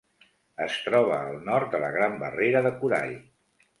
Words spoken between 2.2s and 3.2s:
Barrera de Corall.